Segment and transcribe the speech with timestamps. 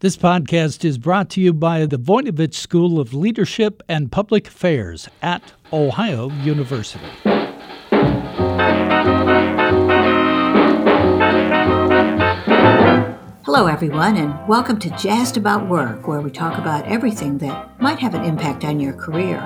[0.00, 5.08] This podcast is brought to you by the Voinovich School of Leadership and Public Affairs
[5.22, 7.04] at Ohio University.
[13.42, 17.98] Hello, everyone, and welcome to Jazzed About Work, where we talk about everything that might
[17.98, 19.40] have an impact on your career.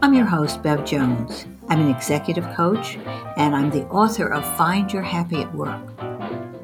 [0.00, 1.44] I'm your host, Bev Jones.
[1.68, 2.96] I'm an executive coach,
[3.36, 6.09] and I'm the author of Find Your Happy at Work.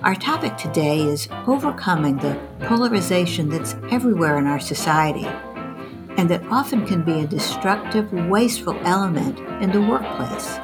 [0.07, 5.27] Our topic today is overcoming the polarization that's everywhere in our society
[6.17, 10.61] and that often can be a destructive, wasteful element in the workplace.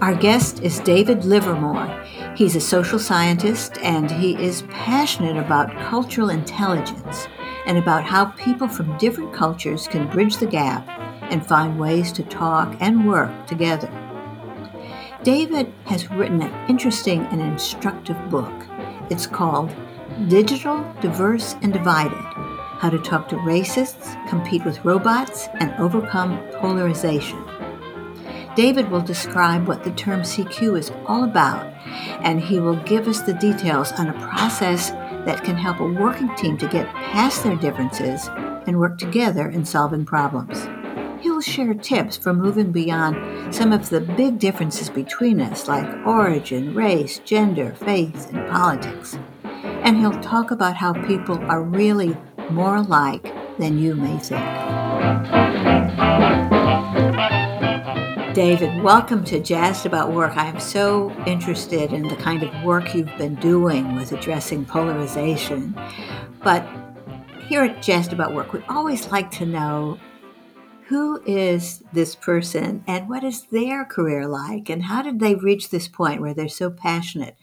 [0.00, 1.88] Our guest is David Livermore.
[2.36, 7.26] He's a social scientist and he is passionate about cultural intelligence
[7.66, 10.88] and about how people from different cultures can bridge the gap
[11.32, 13.90] and find ways to talk and work together.
[15.24, 18.52] David has written an interesting and instructive book.
[19.08, 19.74] It's called
[20.28, 27.42] Digital, Diverse, and Divided How to Talk to Racists, Compete with Robots, and Overcome Polarization.
[28.56, 31.66] David will describe what the term CQ is all about,
[32.24, 34.90] and he will give us the details on a process
[35.24, 38.28] that can help a working team to get past their differences
[38.66, 40.66] and work together in solving problems.
[41.36, 46.74] He'll share tips for moving beyond some of the big differences between us, like origin,
[46.74, 49.18] race, gender, faith, and politics.
[49.44, 52.16] And he'll talk about how people are really
[52.48, 54.40] more alike than you may think.
[58.34, 60.38] David, welcome to Jazzed About Work.
[60.38, 65.78] I am so interested in the kind of work you've been doing with addressing polarization.
[66.42, 66.66] But
[67.46, 69.98] here at Jazzed About Work, we always like to know
[70.88, 74.68] who is this person and what is their career like?
[74.70, 77.36] And how did they reach this point where they're so passionate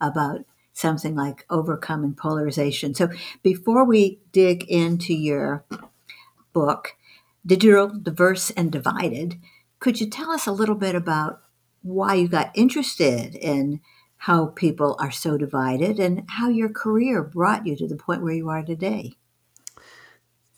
[0.00, 0.40] about
[0.72, 2.94] something like overcoming polarization?
[2.94, 3.08] So
[3.42, 5.64] before we dig into your
[6.52, 6.96] book
[7.46, 9.36] digital diverse and divided
[9.78, 11.40] could you tell us a little bit about
[11.82, 13.80] why you got interested in
[14.18, 18.34] how people are so divided and how your career brought you to the point where
[18.34, 19.16] you are today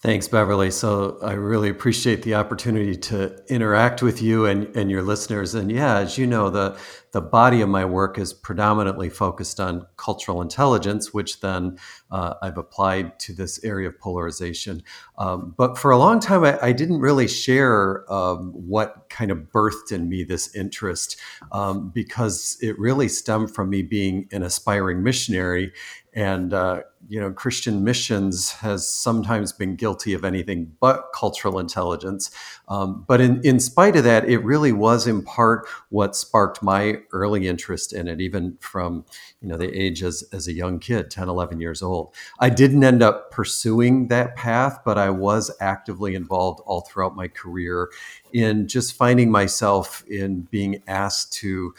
[0.03, 0.73] Thanks, Beverly.
[0.73, 5.55] So I really appreciate the opportunity to interact with you and, and your listeners.
[5.55, 6.77] And yeah, as you know, the,
[7.13, 11.79] the body of my work is predominantly focused on cultural intelligence, which then
[12.13, 14.83] uh, I've applied to this area of polarization.
[15.19, 19.39] Um, but for a long time, I, I didn't really share um, what kind of
[19.51, 21.19] birthed in me this interest
[21.51, 25.73] um, because it really stemmed from me being an aspiring missionary
[26.15, 32.31] and uh, you know christian missions has sometimes been guilty of anything but cultural intelligence
[32.73, 36.99] um, but in, in spite of that it really was in part what sparked my
[37.13, 39.05] early interest in it even from
[39.43, 42.83] you know the age as, as a young kid 10 11 years old i didn't
[42.83, 47.91] end up pursuing that path but i was actively involved all throughout my career
[48.33, 51.75] in just finding myself in being asked to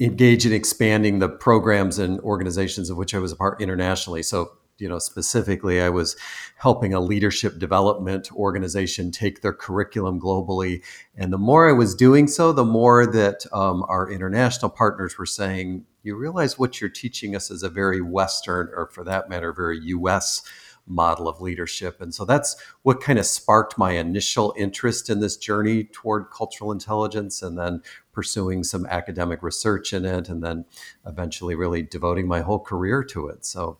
[0.00, 4.24] engage in expanding the programs and organizations of which I was a part internationally.
[4.24, 6.16] So, you know, specifically, I was
[6.56, 10.82] helping a leadership development organization take their curriculum globally.
[11.16, 15.26] And the more I was doing so, the more that um, our international partners were
[15.26, 19.52] saying, you realize what you're teaching us is a very Western, or for that matter,
[19.52, 20.42] very US
[20.86, 22.00] model of leadership.
[22.00, 26.70] And so that's what kind of sparked my initial interest in this journey toward cultural
[26.70, 30.64] intelligence and then pursuing some academic research in it and then
[31.06, 33.44] eventually really devoting my whole career to it.
[33.44, 33.78] So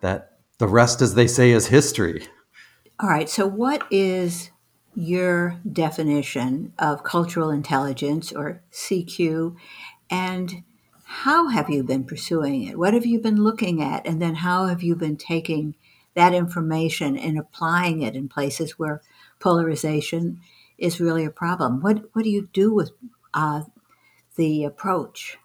[0.00, 2.26] that the rest, as they say, is history.
[2.98, 3.30] All right.
[3.30, 4.50] So, what is
[4.94, 9.56] your definition of cultural intelligence or CQ?
[10.10, 10.64] And
[11.04, 12.78] how have you been pursuing it?
[12.78, 14.06] What have you been looking at?
[14.06, 15.74] And then how have you been taking
[16.14, 19.02] that information and applying it in places where
[19.38, 20.40] polarization
[20.78, 21.80] is really a problem?
[21.80, 22.92] What, what do you do with
[23.34, 23.62] uh,
[24.36, 25.38] the approach?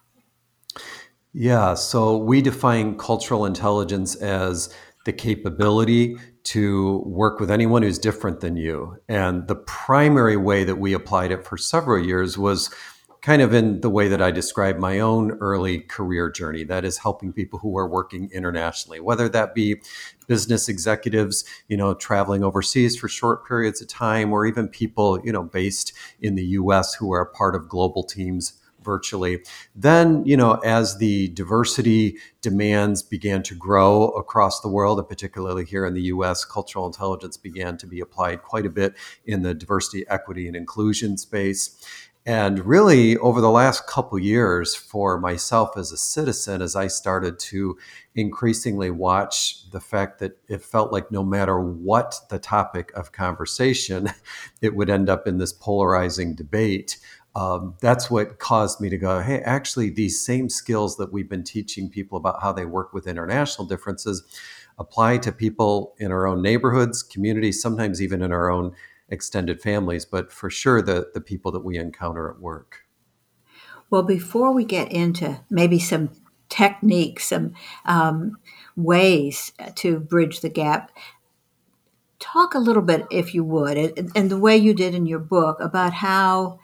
[1.33, 4.73] Yeah, so we define cultural intelligence as
[5.05, 8.97] the capability to work with anyone who's different than you.
[9.09, 12.73] And the primary way that we applied it for several years was
[13.25, 16.63] kind of in the way that I describe my own early career journey.
[16.63, 19.81] That is helping people who are working internationally, whether that be
[20.27, 25.31] business executives, you know, traveling overseas for short periods of time, or even people, you
[25.31, 25.91] know, based
[26.21, 29.43] in the US who are part of global teams virtually.
[29.75, 35.65] Then, you know, as the diversity demands began to grow across the world, and particularly
[35.65, 38.93] here in the US, cultural intelligence began to be applied quite a bit
[39.25, 41.83] in the diversity, equity, and inclusion space.
[42.27, 47.37] And really, over the last couple years, for myself as a citizen, as I started
[47.39, 47.77] to
[48.15, 54.09] increasingly watch the fact that it felt like no matter what the topic of conversation,
[54.61, 56.97] it would end up in this polarizing debate.
[57.35, 61.43] Um, that's what caused me to go, hey, actually, these same skills that we've been
[61.43, 64.23] teaching people about how they work with international differences
[64.79, 68.73] apply to people in our own neighborhoods, communities, sometimes even in our own
[69.09, 72.85] extended families, but for sure the, the people that we encounter at work.
[73.89, 76.09] Well, before we get into maybe some
[76.49, 77.53] techniques, some
[77.85, 78.37] um,
[78.75, 80.91] ways to bridge the gap,
[82.19, 83.77] talk a little bit, if you would,
[84.15, 86.59] and the way you did in your book about how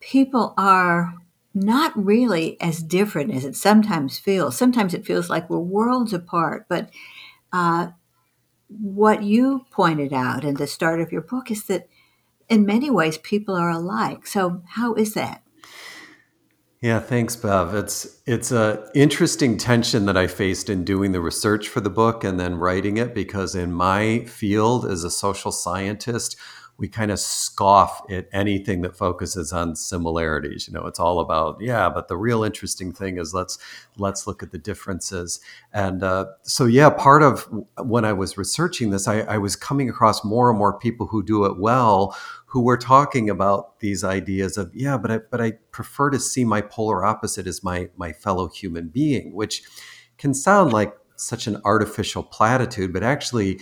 [0.00, 1.14] people are
[1.54, 4.56] not really as different as it sometimes feels.
[4.56, 6.90] Sometimes it feels like we're worlds apart, but
[7.52, 7.88] uh,
[8.68, 11.88] what you pointed out in the start of your book is that
[12.48, 14.26] in many ways people are alike.
[14.26, 15.42] So how is that?
[16.82, 17.74] Yeah, thanks, Bev.
[17.74, 22.22] It's it's a interesting tension that I faced in doing the research for the book
[22.22, 26.36] and then writing it because in my field as a social scientist,
[26.78, 30.68] we kind of scoff at anything that focuses on similarities.
[30.68, 33.58] You know, it's all about yeah, but the real interesting thing is let's
[33.96, 35.40] let's look at the differences.
[35.72, 39.88] And uh, so yeah, part of when I was researching this, I, I was coming
[39.88, 44.58] across more and more people who do it well, who were talking about these ideas
[44.58, 48.12] of yeah, but I, but I prefer to see my polar opposite as my my
[48.12, 49.62] fellow human being, which
[50.18, 53.58] can sound like such an artificial platitude, but actually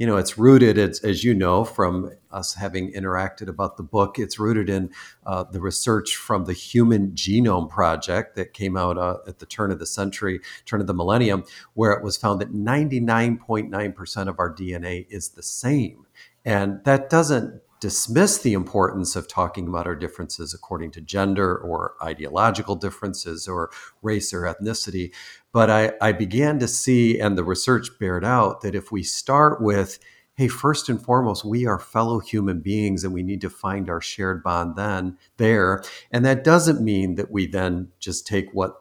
[0.00, 4.18] you know, it's rooted, as, as you know, from us having interacted about the book,
[4.18, 4.90] it's rooted in
[5.26, 9.70] uh, the research from the Human Genome Project that came out uh, at the turn
[9.70, 11.44] of the century, turn of the millennium,
[11.74, 16.06] where it was found that 99.9% of our DNA is the same.
[16.46, 21.94] And that doesn't dismiss the importance of talking about our differences according to gender or
[22.02, 23.70] ideological differences or
[24.02, 25.12] race or ethnicity.
[25.52, 29.60] But I, I began to see, and the research bared out, that if we start
[29.60, 29.98] with,
[30.34, 34.00] hey, first and foremost, we are fellow human beings and we need to find our
[34.00, 35.82] shared bond then there.
[36.10, 38.74] And that doesn't mean that we then just take what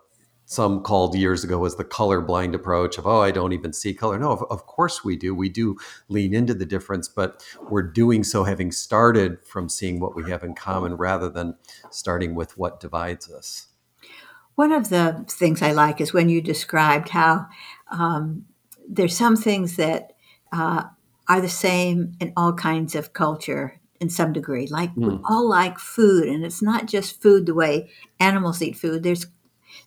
[0.49, 4.17] some called years ago as the colorblind approach of oh i don't even see color.
[4.17, 5.35] No of, of, course we do.
[5.35, 5.77] We do
[6.07, 10.43] lean into the difference but we're doing so having started from seeing what we have
[10.43, 11.55] in common rather than
[11.91, 13.68] starting with what divides us
[14.59, 17.47] one of the things i like is when you described how
[17.91, 18.45] um,
[18.87, 20.13] there's some things that
[20.51, 20.83] uh,
[21.27, 25.07] are the same in all kinds of culture in some degree like mm.
[25.07, 25.25] we hmm.
[25.25, 27.89] all like food and it's not just food the way
[28.19, 29.25] animals eat food there's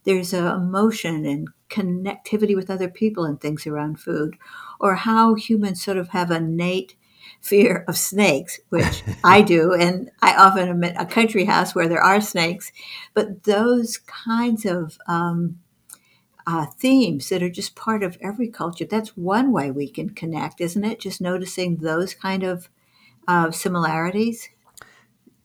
[0.05, 4.37] there's a emotion and connectivity with other people and things around food,
[4.79, 6.95] or how humans sort of have innate
[7.43, 11.89] fear of snakes, which I do, and I often am at a country house where
[11.89, 12.73] there are snakes.
[13.13, 15.59] But those kinds of um,
[16.47, 20.61] uh, themes that are just part of every culture, that's one way we can connect,
[20.61, 21.01] isn't it?
[21.01, 22.71] Just noticing those kind of
[23.29, 24.49] uh, similarities.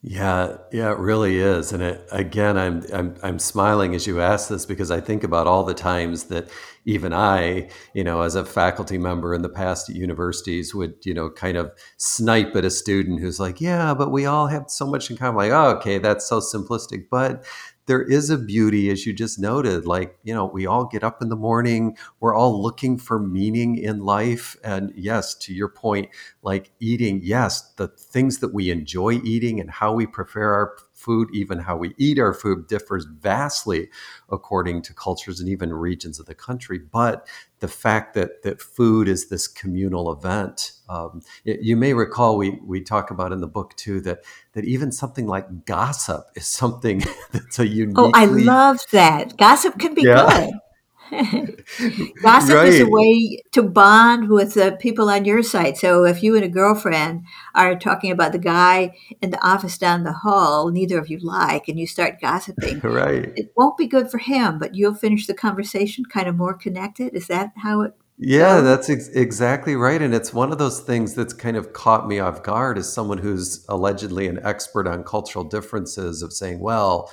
[0.03, 1.73] Yeah, yeah, it really is.
[1.73, 5.47] And it, again, I'm, I'm I'm smiling as you ask this because I think about
[5.47, 6.49] all the times that
[6.87, 11.13] even I, you know, as a faculty member in the past at universities, would you
[11.13, 14.87] know kind of snipe at a student who's like, "Yeah, but we all have so
[14.87, 17.07] much in common." Like, oh, okay, that's so simplistic.
[17.11, 17.45] But
[17.87, 19.85] there is a beauty, as you just noted.
[19.85, 23.77] Like, you know, we all get up in the morning, we're all looking for meaning
[23.77, 24.55] in life.
[24.63, 26.09] And yes, to your point,
[26.41, 31.30] like eating, yes, the things that we enjoy eating and how we prepare our food,
[31.31, 33.89] even how we eat our food, differs vastly
[34.30, 36.80] according to cultures and even regions of the country.
[36.80, 37.27] But
[37.59, 42.59] the fact that that food is this communal event, um, it, you may recall we
[42.63, 44.19] we talk about in the book too that
[44.54, 47.97] that even something like gossip is something that's a unique.
[47.97, 49.37] Oh, I love that.
[49.37, 50.27] Gossip can be yeah.
[50.30, 50.54] good.
[52.21, 52.68] Gossip right.
[52.68, 55.78] is a way to bond with the people on your side.
[55.78, 60.04] So if you and a girlfriend are talking about the guy in the office down
[60.04, 63.31] the hall, neither of you like, and you start gossiping, right?
[63.35, 67.14] It won't be good for him, but you'll finish the conversation kind of more connected.
[67.14, 67.94] Is that how it?
[68.19, 68.64] Yeah, goes?
[68.64, 72.19] that's ex- exactly right, and it's one of those things that's kind of caught me
[72.19, 77.11] off guard as someone who's allegedly an expert on cultural differences of saying, well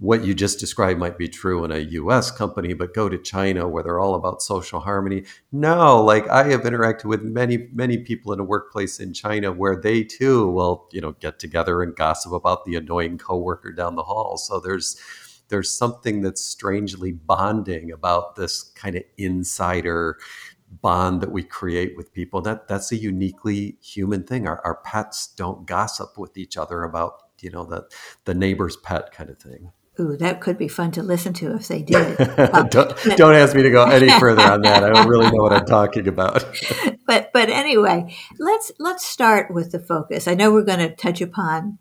[0.00, 3.68] what you just described might be true in a US company, but go to China
[3.68, 5.24] where they're all about social harmony.
[5.52, 9.76] No, like I have interacted with many, many people in a workplace in China where
[9.76, 14.02] they too will, you know, get together and gossip about the annoying coworker down the
[14.02, 14.38] hall.
[14.38, 14.98] So there's
[15.48, 20.18] there's something that's strangely bonding about this kind of insider
[20.80, 22.40] bond that we create with people.
[22.40, 24.46] That that's a uniquely human thing.
[24.46, 27.86] Our, our pets don't gossip with each other about you know, the
[28.24, 29.72] the neighbor's pet kind of thing.
[29.98, 32.16] Ooh, that could be fun to listen to if they did.
[32.70, 34.84] don't, don't ask me to go any further on that.
[34.84, 36.44] I don't really know what I'm talking about.
[37.06, 40.28] but but anyway, let's let's start with the focus.
[40.28, 41.78] I know we're going to touch upon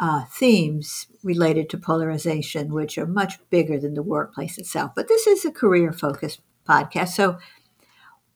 [0.00, 4.92] uh, themes related to polarization, which are much bigger than the workplace itself.
[4.96, 7.10] But this is a career focused podcast.
[7.10, 7.38] So,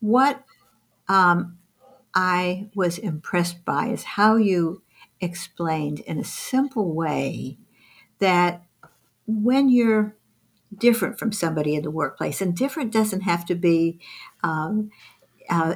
[0.00, 0.44] what
[1.08, 1.58] um,
[2.14, 4.82] I was impressed by is how you
[5.20, 7.58] explained in a simple way
[8.18, 8.62] that
[9.26, 10.16] when you're
[10.76, 13.98] different from somebody in the workplace, and different doesn't have to be
[14.42, 14.90] um,
[15.48, 15.74] uh,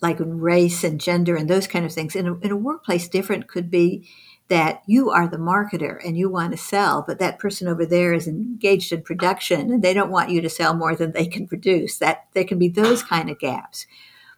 [0.00, 2.16] like race and gender and those kind of things.
[2.16, 4.08] In a, in a workplace, different could be
[4.48, 8.12] that you are the marketer and you want to sell, but that person over there
[8.12, 11.46] is engaged in production and they don't want you to sell more than they can
[11.46, 11.98] produce.
[11.98, 13.86] That there can be those kind of gaps.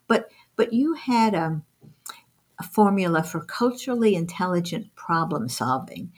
[0.07, 1.63] But but you had a, um,
[2.59, 6.11] a formula for culturally intelligent problem solving.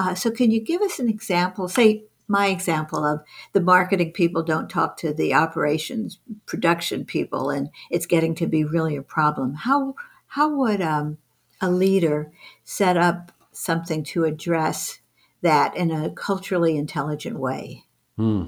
[0.00, 1.68] Uh, so can you give us an example?
[1.68, 3.20] Say my example of
[3.52, 8.64] the marketing people don't talk to the operations production people, and it's getting to be
[8.64, 9.52] really a problem.
[9.52, 9.94] How
[10.28, 11.18] how would um,
[11.60, 12.32] a leader
[12.64, 15.00] set up something to address
[15.42, 17.84] that in a culturally intelligent way?
[18.16, 18.44] Hmm.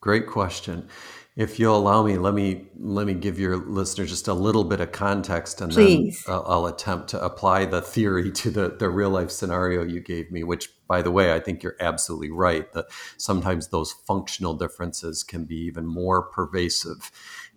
[0.00, 0.88] Great question.
[1.36, 4.80] If you'll allow me, let me let me give your listeners just a little bit
[4.80, 6.24] of context, and Please.
[6.24, 10.00] then I'll, I'll attempt to apply the theory to the the real life scenario you
[10.00, 10.44] gave me.
[10.44, 12.86] Which, by the way, I think you're absolutely right that
[13.18, 17.10] sometimes those functional differences can be even more pervasive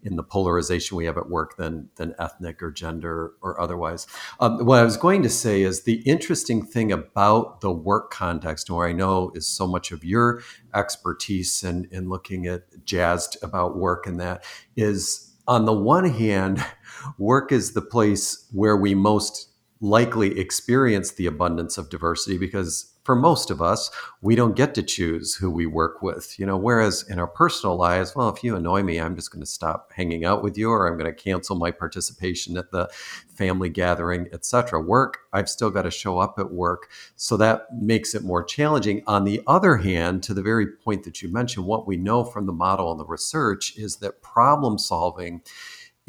[0.04, 4.08] in the polarization we have at work than than ethnic or gender or otherwise.
[4.40, 8.70] Um, what I was going to say is the interesting thing about the work context,
[8.70, 10.42] where I know is so much of your
[10.74, 14.44] expertise in, in looking at jazzed about work and that
[14.76, 16.64] is on the one hand,
[17.18, 19.50] work is the place where we most
[19.82, 23.90] likely experience the abundance of diversity because for most of us,
[24.22, 26.38] we don't get to choose who we work with.
[26.38, 29.42] You know, whereas in our personal lives, well, if you annoy me, I'm just going
[29.42, 32.88] to stop hanging out with you, or I'm going to cancel my participation at the
[33.34, 34.80] family gathering, etc.
[34.80, 39.02] Work, I've still got to show up at work, so that makes it more challenging.
[39.08, 42.46] On the other hand, to the very point that you mentioned, what we know from
[42.46, 45.42] the model and the research is that problem solving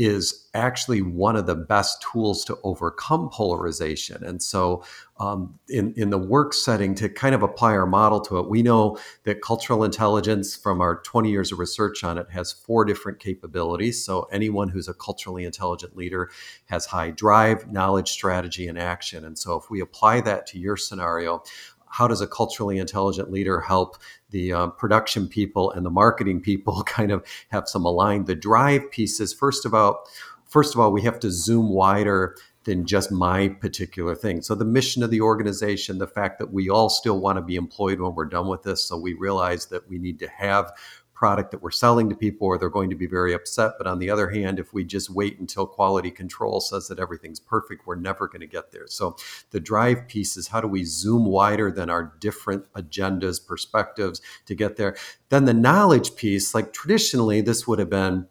[0.01, 4.25] is actually one of the best tools to overcome polarization.
[4.25, 4.83] And so,
[5.19, 8.63] um, in, in the work setting, to kind of apply our model to it, we
[8.63, 13.19] know that cultural intelligence, from our 20 years of research on it, has four different
[13.19, 14.03] capabilities.
[14.03, 16.31] So, anyone who's a culturally intelligent leader
[16.65, 19.27] has high drive, knowledge, strategy, and action.
[19.27, 21.43] And so, if we apply that to your scenario,
[21.91, 23.97] how does a culturally intelligent leader help
[24.31, 28.91] the um, production people and the marketing people kind of have some aligned the drive
[28.91, 29.35] pieces?
[29.35, 30.07] First of all
[30.47, 34.43] first of all we have to zoom wider than just my particular thing.
[34.43, 37.57] So the mission of the organization the fact that we all still want to be
[37.57, 40.73] employed when we're done with this so we realize that we need to have
[41.21, 43.73] product that we're selling to people or they're going to be very upset.
[43.77, 47.39] But on the other hand, if we just wait until quality control says that everything's
[47.39, 48.87] perfect, we're never going to get there.
[48.87, 49.17] So
[49.51, 54.55] the drive piece is how do we zoom wider than our different agendas, perspectives to
[54.55, 54.97] get there?
[55.29, 58.27] Then the knowledge piece, like traditionally, this would have been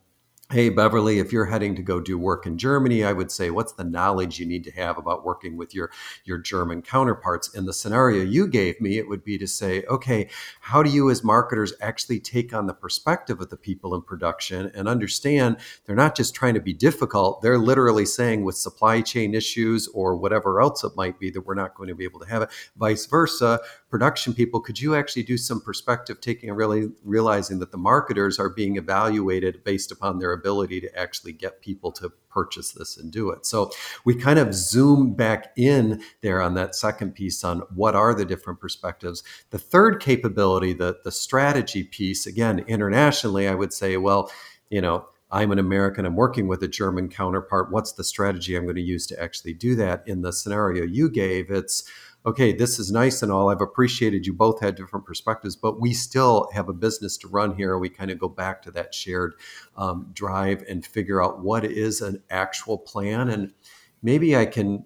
[0.51, 3.73] hey beverly if you're heading to go do work in germany i would say what's
[3.73, 5.91] the knowledge you need to have about working with your
[6.25, 7.53] your german counterparts?
[7.53, 10.27] In the scenario you gave me it would be to say okay
[10.61, 14.71] how do you as marketers actually take on the perspective of the people in production
[14.73, 19.35] and understand they're not just trying to be difficult they're literally saying with supply chain
[19.35, 22.27] issues or whatever else it might be that we're not going to be able to
[22.27, 26.89] have it vice versa production people could you actually do some perspective taking and really
[27.03, 31.91] realizing that the marketers are being evaluated based upon their ability to actually get people
[31.91, 33.45] to purchase this and do it.
[33.45, 33.71] So
[34.05, 38.25] we kind of zoom back in there on that second piece on what are the
[38.25, 39.23] different perspectives.
[39.49, 44.31] The third capability, the, the strategy piece, again, internationally, I would say, well,
[44.69, 47.71] you know, I'm an American, I'm working with a German counterpart.
[47.71, 50.03] What's the strategy I'm going to use to actually do that?
[50.07, 51.83] In the scenario you gave, it's
[52.25, 53.49] okay, this is nice and all.
[53.49, 57.55] I've appreciated you both had different perspectives, but we still have a business to run
[57.55, 57.77] here.
[57.77, 59.35] We kind of go back to that shared
[59.77, 63.29] um, drive and figure out what is an actual plan.
[63.29, 63.53] And
[64.01, 64.85] maybe I can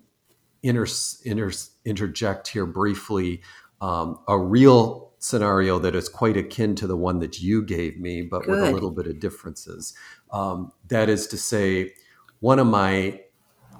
[0.61, 0.87] inter-
[1.25, 1.51] inter-
[1.85, 3.41] interject here briefly
[3.81, 8.21] um, a real scenario that is quite akin to the one that you gave me,
[8.21, 8.51] but Good.
[8.51, 9.93] with a little bit of differences.
[10.31, 11.93] Um, that is to say,
[12.39, 13.21] one of my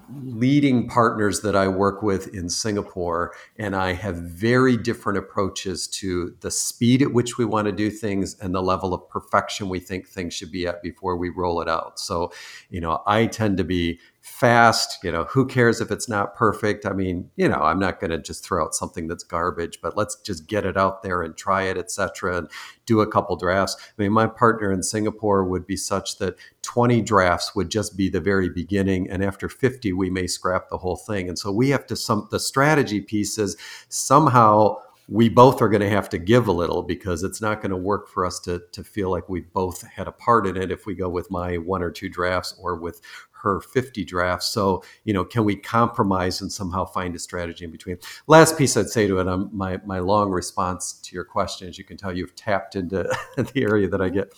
[0.10, 6.36] leading partners that I work with in Singapore, and I have very different approaches to
[6.42, 9.80] the speed at which we want to do things and the level of perfection we
[9.80, 12.00] think things should be at before we roll it out.
[12.00, 12.32] So,
[12.70, 14.00] you know, I tend to be
[14.44, 15.02] fast.
[15.06, 16.86] You know, who cares if it's not perfect?
[16.86, 19.96] I mean, you know, I'm not going to just throw out something that's garbage, but
[19.96, 22.50] let's just get it out there and try it, etc., and
[22.86, 23.78] do a couple drafts.
[23.80, 28.10] I mean, my partner in Singapore would be such that 20 drafts would just be
[28.10, 31.30] the very beginning, and after 50, we may scrap the whole thing.
[31.30, 33.56] And so we have to some the strategy pieces
[33.88, 34.76] somehow
[35.08, 37.78] we both are going to have to give a little because it's not going to
[37.78, 40.86] work for us to, to feel like we both had a part in it if
[40.86, 43.02] we go with my one or two drafts or with
[43.44, 44.48] her 50 drafts.
[44.48, 47.98] So, you know, can we compromise and somehow find a strategy in between?
[48.28, 51.78] Last piece I'd say to it, um, my, my long response to your question, as
[51.78, 53.04] you can tell, you've tapped into
[53.36, 54.34] the area that I get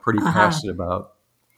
[0.00, 0.32] pretty uh-huh.
[0.32, 1.14] passionate about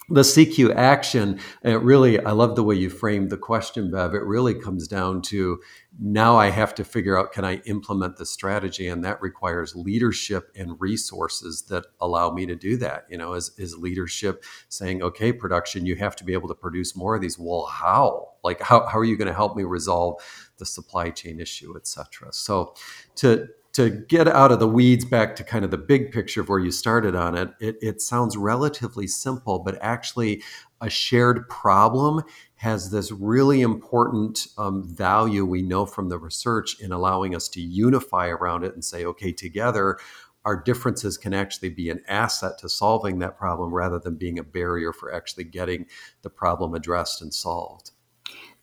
[0.08, 4.14] the CQ action, it really, I love the way you framed the question, Bev.
[4.14, 5.60] It really comes down to
[6.00, 8.88] now I have to figure out can I implement the strategy?
[8.88, 13.06] And that requires leadership and resources that allow me to do that.
[13.08, 16.96] You know, is, is leadership saying, okay, production, you have to be able to produce
[16.96, 17.38] more of these.
[17.38, 18.30] Well, how?
[18.42, 20.20] Like, how, how are you going to help me resolve
[20.58, 22.32] the supply chain issue, et cetera?
[22.32, 22.74] So
[23.16, 26.48] to, to get out of the weeds back to kind of the big picture of
[26.48, 30.42] where you started on it, it, it sounds relatively simple, but actually
[30.80, 32.22] a shared problem
[32.56, 37.60] has this really important um, value we know from the research in allowing us to
[37.60, 39.98] unify around it and say, okay, together,
[40.44, 44.44] our differences can actually be an asset to solving that problem rather than being a
[44.44, 45.86] barrier for actually getting
[46.22, 47.92] the problem addressed and solved.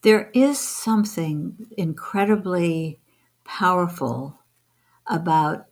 [0.02, 3.00] There is something incredibly
[3.44, 4.39] powerful
[5.10, 5.66] about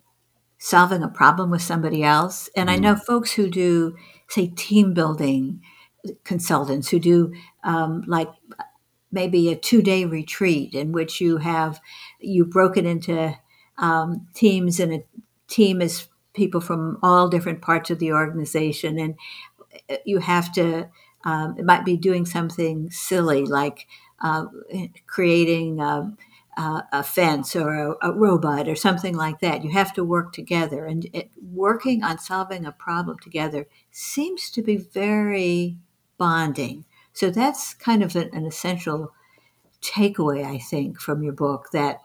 [0.58, 2.50] solving a problem with somebody else.
[2.56, 2.74] And mm.
[2.74, 3.96] I know folks who do,
[4.28, 5.62] say, team building
[6.24, 8.30] consultants who do um, like
[9.12, 11.80] maybe a two day retreat in which you have
[12.20, 13.36] you broken into
[13.78, 15.04] um, teams and a
[15.48, 19.16] team is people from all different parts of the organization and
[19.90, 20.88] uh, you have to
[21.26, 23.88] um, it might be doing something silly like
[24.22, 24.46] uh,
[25.08, 26.18] creating um,
[26.58, 29.64] uh, a fence or a, a, robot or something like that.
[29.64, 34.64] You have to work together, and it, working on solving a problem together seems to
[34.64, 35.78] be very
[36.18, 36.84] bonding.
[37.14, 39.14] So that's kind of an, an essential
[39.82, 42.02] takeaway, I think, from your book that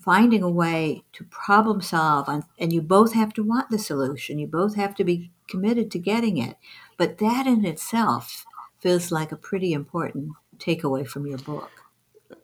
[0.00, 4.40] finding a way to problem solve, on, and you both have to want the solution.
[4.40, 6.56] You both have to be committed to getting it.
[6.96, 8.44] But that in itself
[8.80, 11.79] feels like a pretty important takeaway from your book.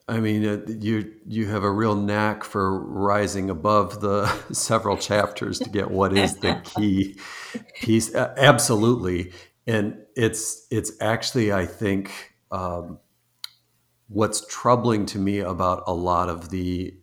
[0.08, 5.58] I mean, uh, you you have a real knack for rising above the several chapters
[5.58, 7.18] to get what is the key
[7.80, 8.14] piece.
[8.14, 9.32] Uh, absolutely,
[9.66, 13.00] and it's it's actually I think um,
[14.08, 16.94] what's troubling to me about a lot of the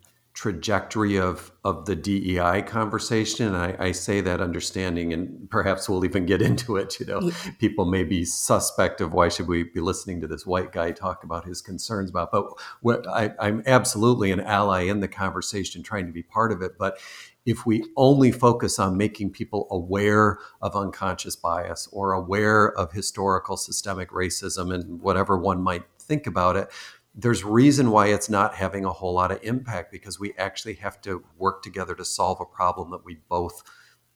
[0.44, 3.56] trajectory of of the DEI conversation.
[3.56, 7.00] I, I, say that understanding, and perhaps we'll even get into it.
[7.00, 7.52] You know, yeah.
[7.60, 11.24] people may be suspect of why should we be listening to this white guy talk
[11.24, 12.30] about his concerns about.
[12.34, 12.48] But
[12.82, 16.74] what, I, I'm absolutely an ally in the conversation, trying to be part of it.
[16.78, 16.98] But
[17.46, 23.56] if we only focus on making people aware of unconscious bias or aware of historical
[23.56, 26.70] systemic racism and whatever one might think about it
[27.16, 31.00] there's reason why it's not having a whole lot of impact because we actually have
[31.02, 33.64] to work together to solve a problem that we both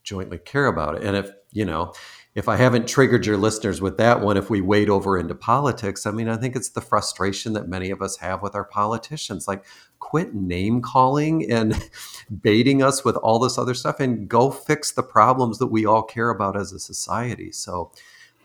[0.04, 1.04] jointly care about.
[1.04, 1.94] And if you know
[2.36, 6.06] if i haven't triggered your listeners with that one if we wade over into politics
[6.06, 9.48] i mean i think it's the frustration that many of us have with our politicians.
[9.48, 9.66] Like
[10.00, 11.90] quit name calling and
[12.42, 16.04] baiting us with all this other stuff and go fix the problems that we all
[16.04, 17.52] care about as a society.
[17.52, 17.92] So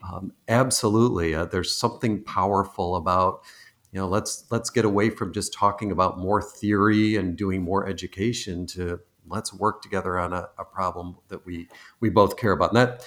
[0.02, 3.42] um, absolutely uh, there's something powerful about
[3.92, 7.86] you know let's let's get away from just talking about more theory and doing more
[7.86, 11.68] education to let's work together on a, a problem that we
[12.00, 12.70] we both care about.
[12.70, 13.06] And that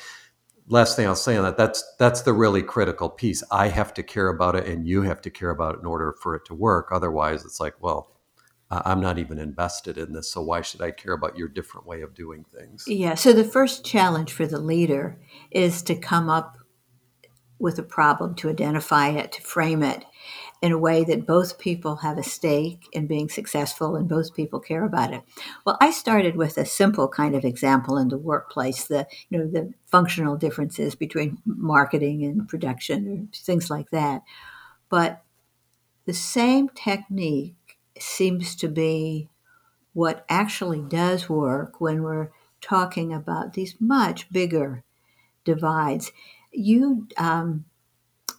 [0.67, 3.43] last thing i'll say on that that's that's the really critical piece.
[3.51, 6.15] I have to care about it and you have to care about it in order
[6.21, 6.89] for it to work.
[6.91, 8.11] Otherwise it's like well
[8.71, 12.01] i'm not even invested in this so why should i care about your different way
[12.01, 12.83] of doing things?
[12.87, 15.21] Yeah so the first challenge for the leader
[15.51, 16.57] is to come up
[17.59, 20.03] with a problem to identify it to frame it
[20.61, 24.59] in a way that both people have a stake in being successful and both people
[24.59, 25.21] care about it.
[25.65, 29.47] Well, I started with a simple kind of example in the workplace, the you know
[29.47, 34.21] the functional differences between marketing and production or things like that.
[34.89, 35.23] But
[36.05, 39.29] the same technique seems to be
[39.93, 44.83] what actually does work when we're talking about these much bigger
[45.45, 46.11] divides.
[46.51, 47.65] You um,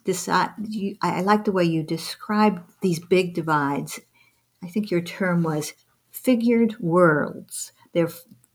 [0.07, 0.51] decide.
[0.67, 4.01] You, I, I like the way you describe these big divides.
[4.63, 5.75] I think your term was
[6.11, 7.73] figured worlds.
[7.93, 8.09] They're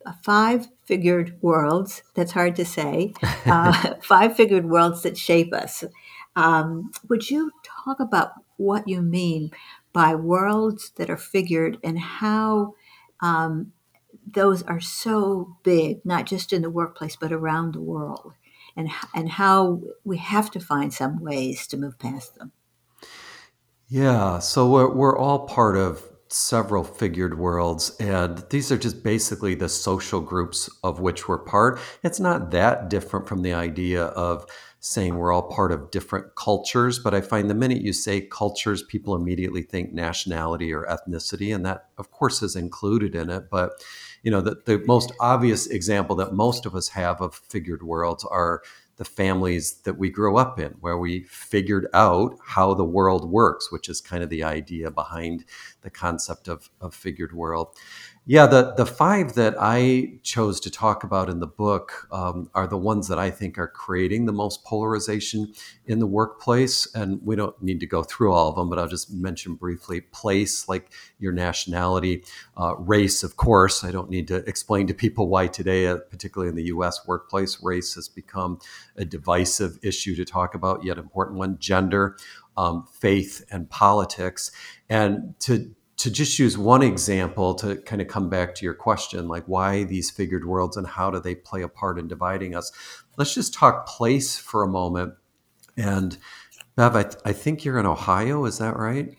[0.06, 2.02] uh, five figured worlds.
[2.16, 3.14] That's hard to say.
[3.44, 5.84] Uh, five figured worlds that shape us.
[6.36, 9.52] Um, would you talk about what you mean
[9.94, 12.76] by worlds that are figured and how
[13.22, 13.74] um,
[14.26, 18.34] those are so big, not just in the workplace, but around the world,
[18.76, 22.52] and, and how we have to find some ways to move past them.
[23.88, 29.54] Yeah, so we're, we're all part of several figured worlds, and these are just basically
[29.54, 31.80] the social groups of which we're part.
[32.04, 34.46] It's not that different from the idea of
[34.84, 38.82] saying we're all part of different cultures, but I find the minute you say cultures,
[38.82, 43.50] people immediately think nationality or ethnicity, and that, of course, is included in it.
[43.52, 43.74] But
[44.24, 48.26] you know, the, the most obvious example that most of us have of figured worlds
[48.26, 48.64] are
[48.98, 53.72] the families that we grew up in, where we figured out how the world works,
[53.72, 55.46] which is kind of the idea behind
[55.82, 57.70] the concept of, of figured world.
[58.28, 62.68] Yeah, the, the five that I chose to talk about in the book um, are
[62.68, 65.52] the ones that I think are creating the most polarization
[65.88, 66.88] in the workplace.
[66.94, 70.02] And we don't need to go through all of them, but I'll just mention briefly
[70.02, 72.24] place, like your nationality,
[72.56, 73.84] uh, race, of course.
[73.84, 77.64] I don't need to explain to people why today, uh, particularly in the US workplace,
[77.64, 78.60] race has become
[78.98, 82.18] a divisive issue to talk about, yet important one, gender,
[82.56, 84.52] um, faith, and politics.
[84.90, 89.28] And to to just use one example to kind of come back to your question,
[89.28, 92.72] like why these figured worlds and how do they play a part in dividing us?
[93.18, 95.14] Let's just talk place for a moment.
[95.78, 96.18] And
[96.76, 99.16] Bev, I, th- I think you're in Ohio, is that right?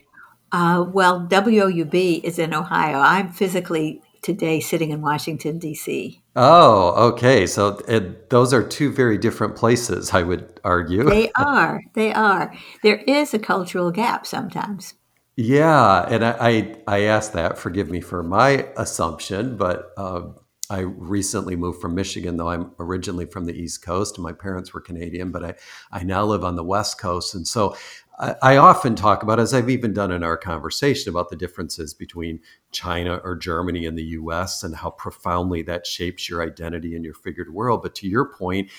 [0.51, 2.99] Uh, well, WOUB is in Ohio.
[2.99, 6.23] I'm physically today sitting in Washington, D.C.
[6.37, 7.47] Oh, okay.
[7.47, 11.05] So it, those are two very different places, I would argue.
[11.05, 11.83] They are.
[11.95, 12.55] They are.
[12.83, 14.95] There is a cultural gap sometimes.
[15.37, 17.57] Yeah, and I, I, I asked that.
[17.59, 20.25] Forgive me for my assumption, but uh,
[20.69, 24.75] I recently moved from Michigan, though I'm originally from the East Coast, and my parents
[24.75, 25.55] were Canadian, but I
[25.91, 27.75] I now live on the West Coast, and so
[28.19, 31.95] I, I often talk about, as I've even done in our conversation, about the differences
[31.95, 32.41] between
[32.71, 34.63] China or Germany and the U.S.
[34.63, 37.81] and how profoundly that shapes your identity and your figured world.
[37.83, 38.71] But to your point,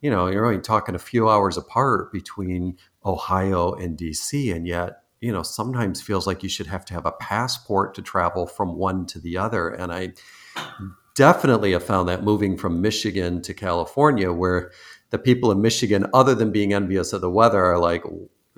[0.00, 5.01] you know, you're only talking a few hours apart between Ohio and DC, and yet
[5.22, 8.76] you know sometimes feels like you should have to have a passport to travel from
[8.76, 10.12] one to the other and i
[11.14, 14.72] definitely have found that moving from michigan to california where
[15.10, 18.02] the people in michigan other than being envious of the weather are like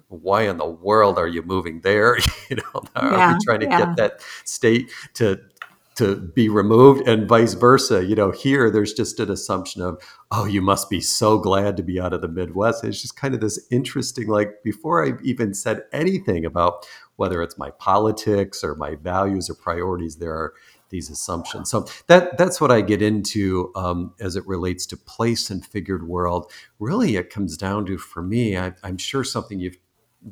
[0.09, 2.17] why in the world are you moving there
[2.51, 3.79] you know are yeah, we trying to yeah.
[3.79, 5.39] get that state to
[5.97, 8.05] to be removed and vice versa.
[8.05, 11.83] You know here there's just an assumption of oh you must be so glad to
[11.83, 12.85] be out of the midwest.
[12.85, 17.57] It's just kind of this interesting like before i even said anything about whether it's
[17.59, 20.55] my politics or my values or priorities there are
[20.91, 21.71] these assumptions.
[21.71, 26.07] So that that's what i get into um, as it relates to place and figured
[26.09, 26.51] world.
[26.79, 29.79] Really it comes down to for me I, i'm sure something you've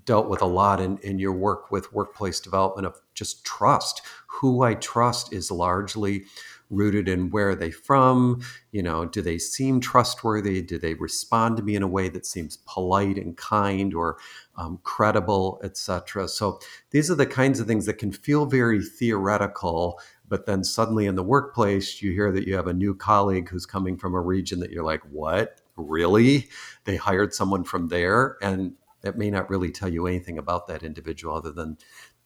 [0.04, 4.02] dealt with a lot in, in your work with workplace development of just trust.
[4.26, 6.24] Who I trust is largely
[6.70, 10.62] rooted in where are they from you know do they seem trustworthy?
[10.62, 14.16] Do they respond to me in a way that seems polite and kind or
[14.56, 16.58] um, credible etc so
[16.90, 20.00] these are the kinds of things that can feel very theoretical
[20.32, 23.66] but then suddenly in the workplace you hear that you have a new colleague who's
[23.66, 25.60] coming from a region that you're like what?
[25.76, 26.48] Really?
[26.84, 28.38] They hired someone from there?
[28.40, 28.72] And
[29.02, 31.78] it may not really tell you anything about that individual other than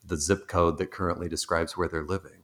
[0.05, 2.43] the zip code that currently describes where they're living.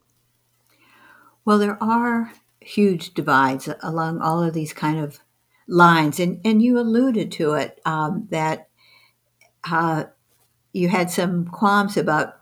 [1.46, 5.20] Well, there are huge divides along all of these kind of
[5.68, 8.70] lines, and, and you alluded to it um, that
[9.70, 10.06] uh,
[10.72, 12.38] you had some qualms about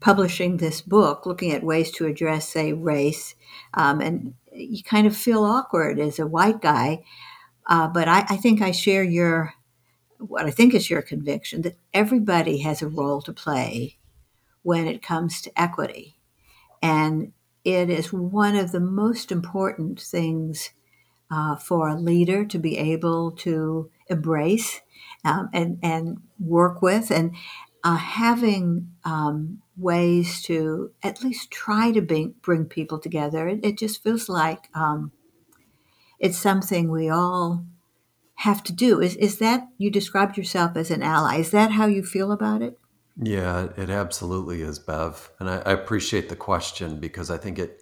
[0.00, 3.34] publishing this book, looking at ways to address, say, race,
[3.74, 7.02] um, and you kind of feel awkward as a white guy.
[7.66, 9.52] Uh, but I, I think I share your
[10.18, 13.98] what I think is your conviction that everybody has a role to play
[14.62, 16.18] when it comes to equity.
[16.82, 17.32] And
[17.64, 20.70] it is one of the most important things
[21.30, 24.80] uh, for a leader to be able to embrace
[25.24, 27.34] um, and, and work with, and
[27.82, 33.48] uh, having um, ways to at least try to bring, bring people together.
[33.48, 35.12] It, it just feels like um,
[36.18, 37.64] it's something we all
[38.36, 39.00] have to do.
[39.00, 41.36] Is is that you described yourself as an ally?
[41.38, 42.78] Is that how you feel about it?
[43.20, 45.30] Yeah, it absolutely is, Bev.
[45.40, 47.80] And I, I appreciate the question because I think it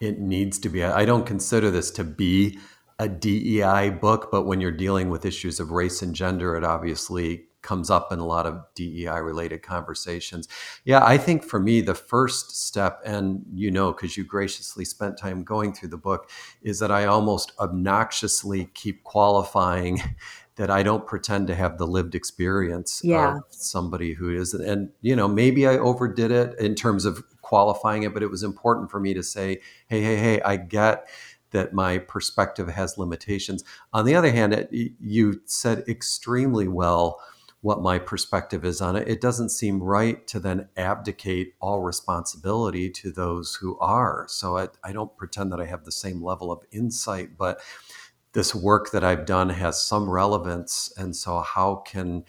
[0.00, 0.82] it needs to be.
[0.82, 2.58] I don't consider this to be
[2.98, 7.46] a DEI book, but when you're dealing with issues of race and gender, it obviously
[7.62, 10.48] comes up in a lot of DEI related conversations.
[10.84, 15.16] Yeah, I think for me, the first step, and you know, because you graciously spent
[15.18, 16.28] time going through the book,
[16.62, 20.00] is that I almost obnoxiously keep qualifying
[20.56, 23.36] that I don't pretend to have the lived experience Yeah.
[23.36, 24.52] of somebody who is.
[24.52, 28.42] And, you know, maybe I overdid it in terms of qualifying it, but it was
[28.42, 31.08] important for me to say, hey, hey, hey, I get
[31.52, 33.64] that my perspective has limitations.
[33.94, 34.68] On the other hand, it,
[35.00, 37.20] you said extremely well
[37.62, 39.08] what my perspective is on it.
[39.08, 44.26] It doesn't seem right to then abdicate all responsibility to those who are.
[44.28, 47.60] So I, I don't pretend that I have the same level of insight, but
[48.32, 50.92] this work that I've done has some relevance.
[50.96, 52.24] And so, how can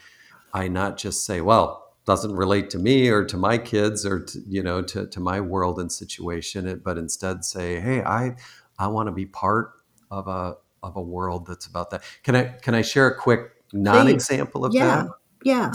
[0.54, 4.40] I not just say, well, doesn't relate to me or to my kids or to,
[4.48, 8.36] you know to, to my world and situation, but instead say, hey, I
[8.78, 9.72] I want to be part
[10.12, 12.04] of a of a world that's about that.
[12.24, 14.86] Can I can I share a quick non-example of yeah.
[14.86, 15.08] that?
[15.44, 15.74] Yeah.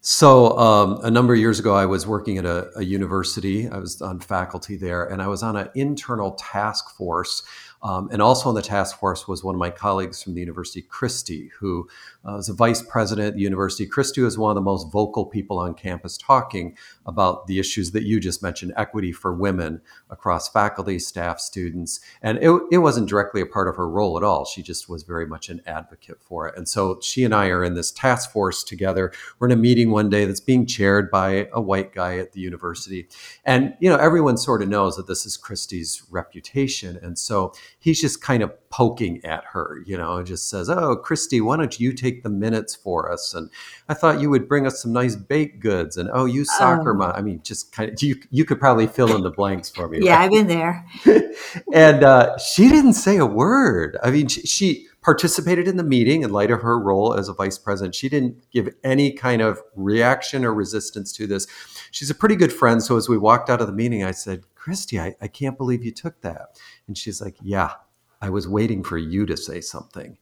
[0.00, 3.68] So, um, a number of years ago, I was working at a, a, university.
[3.68, 7.42] I was on faculty there, and I was on an internal task force
[7.86, 10.82] um, and also on the task force was one of my colleagues from the University,
[10.82, 11.88] Christie, who
[12.24, 13.86] uh, was a vice president at the university.
[13.86, 18.02] Christie, was one of the most vocal people on campus talking about the issues that
[18.02, 22.00] you just mentioned equity for women across faculty, staff, students.
[22.22, 24.44] And it, it wasn't directly a part of her role at all.
[24.44, 26.56] She just was very much an advocate for it.
[26.56, 29.12] And so she and I are in this task force together.
[29.38, 32.40] We're in a meeting one day that's being chaired by a white guy at the
[32.40, 33.06] university.
[33.44, 36.98] And, you know, everyone sort of knows that this is Christie's reputation.
[37.00, 37.52] And so
[37.86, 41.56] he's just kind of poking at her, you know, and just says, Oh, Christy, why
[41.56, 43.32] don't you take the minutes for us?
[43.32, 43.48] And
[43.88, 45.96] I thought you would bring us some nice baked goods.
[45.96, 46.94] And oh, you soccer Oh.
[46.98, 47.12] mom.
[47.14, 50.00] I mean, just kind of, you, you could probably fill in the blanks for me.
[50.02, 50.24] Yeah, right?
[50.24, 50.84] I've been there.
[51.72, 53.96] and uh, she didn't say a word.
[54.02, 57.32] I mean, she, she participated in the meeting in light of her role as a
[57.34, 57.94] vice president.
[57.94, 61.46] She didn't give any kind of reaction or resistance to this.
[61.92, 62.82] She's a pretty good friend.
[62.82, 65.84] So as we walked out of the meeting, I said, Christy, I, I can't believe
[65.84, 66.58] you took that.
[66.88, 67.72] And she's like, Yeah,
[68.20, 70.18] I was waiting for you to say something.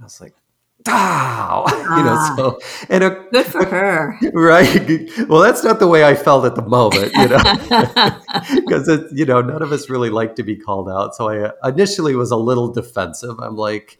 [0.00, 0.34] I was like,
[0.86, 2.16] Wow, you know.
[2.16, 2.34] Ah.
[2.36, 4.18] So, and a, Good for her.
[4.32, 5.10] right.
[5.28, 9.26] Well, that's not the way I felt at the moment, you know, because it, you
[9.26, 11.14] know, none of us really like to be called out.
[11.14, 13.38] So I uh, initially was a little defensive.
[13.40, 13.98] I'm like,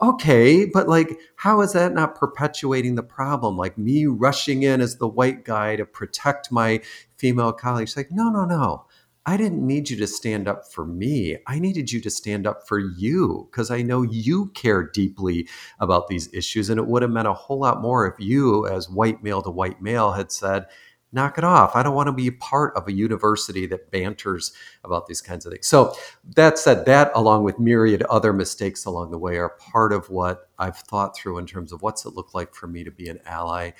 [0.00, 3.56] okay, but like, how is that not perpetuating the problem?
[3.56, 6.80] Like me rushing in as the white guy to protect my
[7.16, 7.96] female colleagues.
[7.96, 8.86] Like, no, no, no.
[9.26, 11.36] I didn't need you to stand up for me.
[11.46, 15.46] I needed you to stand up for you because I know you care deeply
[15.78, 16.70] about these issues.
[16.70, 19.50] And it would have meant a whole lot more if you, as white male to
[19.50, 20.66] white male, had said,
[21.12, 21.74] knock it off.
[21.74, 24.52] I don't want to be part of a university that banters
[24.84, 25.66] about these kinds of things.
[25.66, 25.94] So,
[26.36, 30.48] that said, that along with myriad other mistakes along the way are part of what
[30.58, 33.18] I've thought through in terms of what's it look like for me to be an
[33.26, 33.72] ally.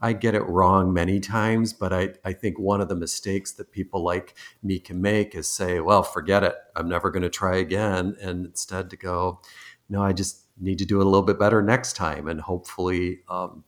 [0.00, 3.70] I get it wrong many times, but I, I think one of the mistakes that
[3.70, 6.54] people like me can make is say, well, forget it.
[6.74, 8.16] I'm never going to try again.
[8.20, 9.40] And instead to go,
[9.88, 13.20] no, I just need to do it a little bit better next time and hopefully
[13.28, 13.64] um,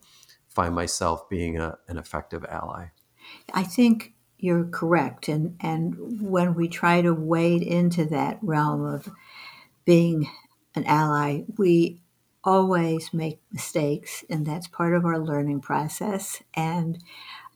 [0.48, 2.86] find myself being a, an effective ally.
[3.52, 5.28] I think you're correct.
[5.28, 9.08] And, and when we try to wade into that realm of
[9.84, 10.30] being
[10.74, 12.02] an ally, we
[12.44, 16.42] always make mistakes, and that's part of our learning process.
[16.54, 17.02] And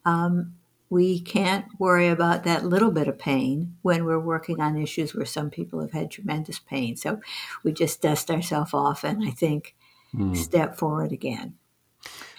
[0.05, 0.55] um,
[0.89, 5.27] we can't worry about that little bit of pain when we're working on issues where
[5.27, 6.97] some people have had tremendous pain.
[6.97, 7.21] So
[7.65, 9.75] we just dust ourselves off and I think
[10.13, 10.35] Hmm.
[10.35, 11.55] step forward again.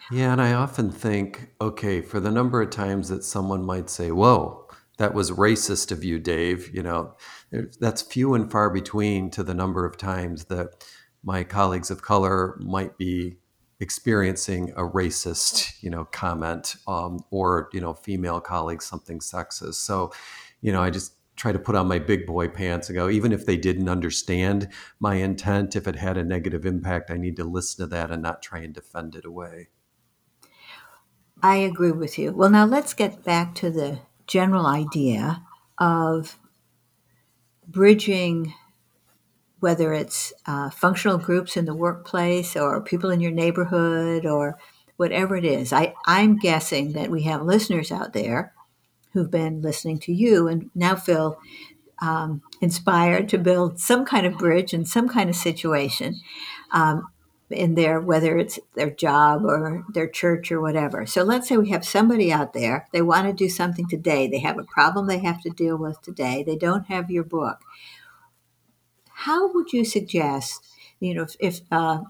[0.09, 4.09] Yeah, and I often think, okay, for the number of times that someone might say,
[4.09, 7.13] "Whoa, that was racist of you, Dave," you know,
[7.79, 10.85] that's few and far between to the number of times that
[11.23, 13.37] my colleagues of color might be
[13.79, 19.75] experiencing a racist, you know, comment, um, or you know, female colleagues something sexist.
[19.75, 20.11] So,
[20.61, 23.31] you know, I just try to put on my big boy pants and go, even
[23.31, 24.67] if they didn't understand
[24.99, 28.23] my intent, if it had a negative impact, I need to listen to that and
[28.23, 29.67] not try and defend it away.
[31.43, 32.31] I agree with you.
[32.31, 35.43] Well, now let's get back to the general idea
[35.77, 36.39] of
[37.67, 38.53] bridging
[39.59, 44.57] whether it's uh, functional groups in the workplace or people in your neighborhood or
[44.97, 45.73] whatever it is.
[45.73, 48.53] I, I'm guessing that we have listeners out there
[49.13, 51.39] who've been listening to you and now feel
[52.01, 56.19] um, inspired to build some kind of bridge in some kind of situation
[56.71, 57.07] um,
[57.49, 61.05] in there, whether it's their job or their church or whatever.
[61.05, 64.27] So let's say we have somebody out there they want to do something today.
[64.27, 66.43] They have a problem they have to deal with today.
[66.43, 67.61] They don't have your book.
[69.19, 70.63] How would you suggest,
[70.99, 72.01] you know, if, if uh,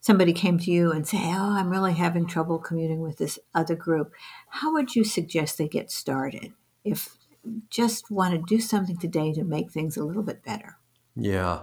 [0.00, 3.76] somebody came to you and say, "Oh, I'm really having trouble commuting with this other
[3.76, 4.12] group,"
[4.48, 6.52] how would you suggest they get started?
[6.84, 7.16] If
[7.70, 10.78] just want to do something today to make things a little bit better.
[11.14, 11.60] Yeah.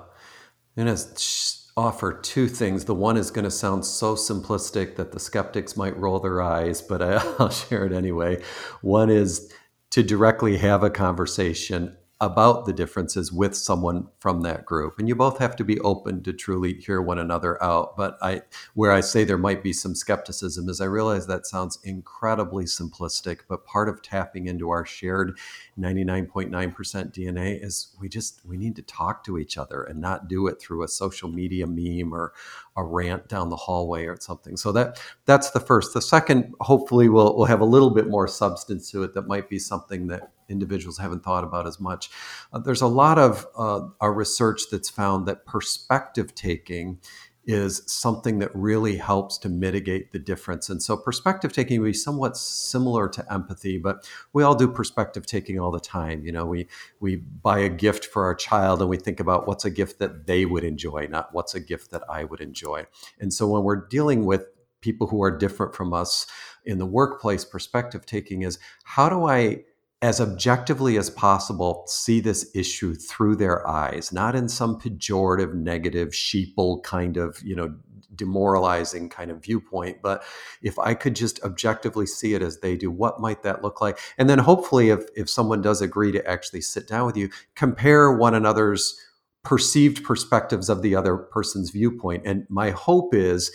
[0.78, 2.86] And it's, offer two things.
[2.86, 6.82] The one is going to sound so simplistic that the skeptics might roll their eyes,
[6.82, 7.02] but
[7.40, 8.42] I'll share it anyway.
[8.82, 9.52] One is
[9.92, 14.98] to directly have a conversation about the differences with someone from that group.
[15.00, 17.98] And you both have to be open to truly hear one another out.
[17.98, 18.42] But i
[18.74, 23.40] where i say there might be some skepticism is i realize that sounds incredibly simplistic
[23.48, 25.38] but part of tapping into our shared
[25.80, 30.48] 99.9% dna is we just we need to talk to each other and not do
[30.48, 32.34] it through a social media meme or
[32.78, 37.10] a rant down the hallway or something so that that's the first the second hopefully
[37.10, 40.32] will will have a little bit more substance to it that might be something that
[40.50, 42.10] individuals haven't thought about as much.
[42.54, 47.00] Uh, there's a lot of uh, our research that's found that perspective taking
[47.48, 50.70] is something that really helps to mitigate the difference.
[50.70, 55.26] And so perspective taking would be somewhat similar to empathy, but we all do perspective
[55.26, 56.26] taking all the time.
[56.26, 56.68] You know, we
[57.00, 60.26] we buy a gift for our child and we think about what's a gift that
[60.26, 62.88] they would enjoy, not what's a gift that I would enjoy.
[63.20, 64.48] And so when we're dealing with
[64.82, 66.28] people who are different from us
[66.66, 69.64] in the workplace, perspective taking is how do I
[70.06, 76.10] as objectively as possible see this issue through their eyes not in some pejorative negative
[76.10, 77.74] sheeple kind of you know
[78.16, 80.24] demoralizing kind of viewpoint but
[80.62, 84.00] if i could just objectively see it as they do what might that look like?
[84.18, 88.12] And then hopefully if if someone does agree to actually sit down with you compare
[88.12, 89.00] one another's
[89.44, 92.24] perceived perspectives of the other person's viewpoint.
[92.26, 93.52] And my hope is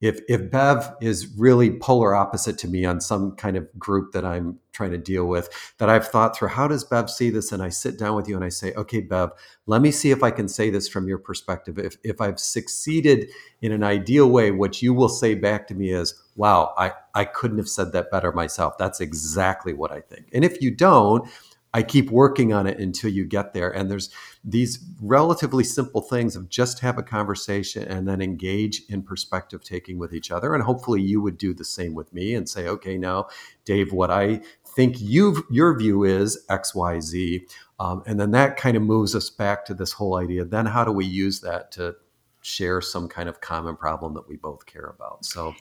[0.00, 4.24] if if Bev is really polar opposite to me on some kind of group that
[4.24, 7.50] I'm trying to deal with, that I've thought through, how does Bev see this?
[7.50, 9.30] And I sit down with you and I say, okay, Bev,
[9.66, 11.78] let me see if I can say this from your perspective.
[11.78, 13.28] If if I've succeeded
[13.60, 17.24] in an ideal way, what you will say back to me is, wow, I, I
[17.24, 18.78] couldn't have said that better myself.
[18.78, 20.28] That's exactly what I think.
[20.32, 21.28] And if you don't,
[21.74, 23.70] I keep working on it until you get there.
[23.70, 24.10] And there's
[24.42, 29.98] these relatively simple things of just have a conversation and then engage in perspective taking
[29.98, 30.54] with each other.
[30.54, 33.28] And hopefully you would do the same with me and say, okay, now,
[33.64, 37.46] Dave, what I think you your view is X, Y, Z.
[37.80, 40.44] Um, and then that kind of moves us back to this whole idea.
[40.44, 41.96] Then how do we use that to
[42.40, 45.24] share some kind of common problem that we both care about?
[45.24, 45.54] So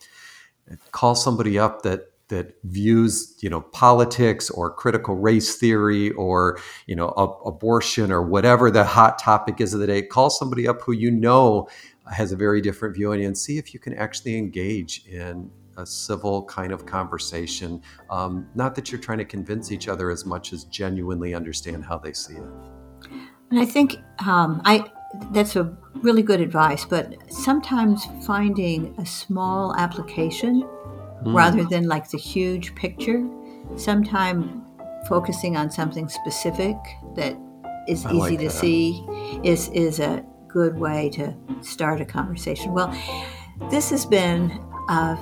[0.92, 6.96] call somebody up that that views you know politics or critical race theory or you
[6.96, 7.10] know
[7.46, 11.10] abortion or whatever the hot topic is of the day call somebody up who you
[11.10, 11.68] know
[12.12, 15.50] has a very different view on you and see if you can actually engage in
[15.78, 17.82] a civil kind of conversation.
[18.10, 21.98] Um, not that you're trying to convince each other as much as genuinely understand how
[21.98, 22.48] they see it.
[23.50, 24.92] And i think um, i
[25.32, 30.68] that's a really good advice but sometimes finding a small application
[31.24, 31.34] mm.
[31.34, 33.28] rather than like the huge picture.
[33.76, 34.64] Sometimes
[35.08, 36.76] focusing on something specific
[37.16, 37.38] that
[37.88, 38.52] is I easy like to that.
[38.52, 39.06] see
[39.44, 42.74] is is a good way to start a conversation.
[42.74, 42.94] Well,
[43.70, 44.52] this has been
[44.90, 45.18] a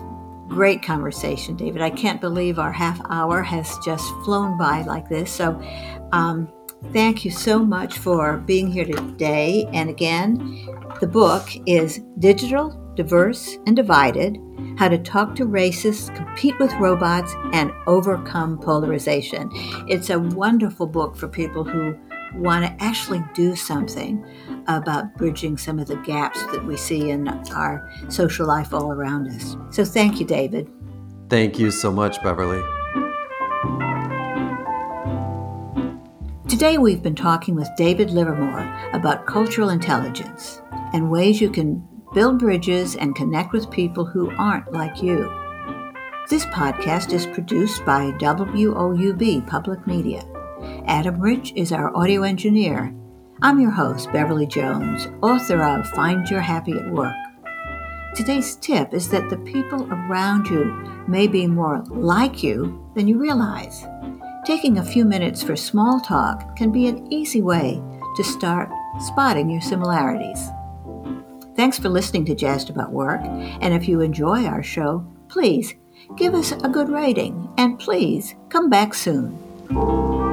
[0.47, 1.81] great conversation, David.
[1.81, 5.31] I can't believe our half hour has just flown by like this.
[5.31, 5.59] So,
[6.11, 6.51] um,
[6.93, 9.67] thank you so much for being here today.
[9.73, 10.35] And again,
[11.01, 14.39] the book is Digital diverse, and divided,
[14.77, 19.49] how to talk to racists, compete with robots, and overcome polarization.
[19.87, 21.95] It's a wonderful book for people who
[22.35, 24.25] want to actually do something
[24.67, 29.27] about bridging some of the gaps that we see in our social life all around
[29.27, 29.55] us.
[29.69, 30.69] So thank you, David.
[31.29, 32.61] Thank you so much, Beverly.
[36.47, 40.61] Today, we've been talking with David Livermore about cultural intelligence
[40.93, 45.29] and ways you can build bridges, and connect with people who aren't like you.
[46.29, 50.23] This podcast is produced by WOUB Public Media.
[50.87, 52.95] Adam Rich is our audio engineer.
[53.41, 57.13] I'm your host, Beverly Jones, author of Find Your Happy at Work.
[58.15, 60.63] Today's tip is that the people around you
[61.09, 63.85] may be more like you than you realize.
[64.45, 67.81] Taking a few minutes for small talk can be an easy way
[68.15, 68.69] to start
[69.01, 70.47] spotting your similarities.
[71.55, 75.73] Thanks for listening to Jazzed About Work, and if you enjoy our show, please
[76.17, 80.24] give us a good rating and please come back soon.